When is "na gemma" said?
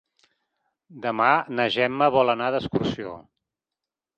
1.59-2.09